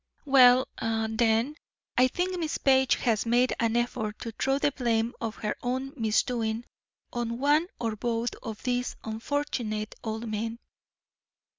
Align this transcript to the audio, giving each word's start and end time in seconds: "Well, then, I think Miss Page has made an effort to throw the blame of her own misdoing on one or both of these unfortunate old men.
"Well, 0.25 0.67
then, 0.79 1.55
I 1.95 2.07
think 2.07 2.39
Miss 2.39 2.57
Page 2.57 2.95
has 2.95 3.27
made 3.27 3.53
an 3.59 3.75
effort 3.77 4.17
to 4.21 4.31
throw 4.31 4.57
the 4.57 4.71
blame 4.71 5.13
of 5.21 5.35
her 5.35 5.55
own 5.61 5.93
misdoing 5.95 6.65
on 7.13 7.37
one 7.37 7.67
or 7.79 7.95
both 7.95 8.33
of 8.41 8.63
these 8.63 8.95
unfortunate 9.03 9.93
old 10.03 10.27
men. 10.27 10.57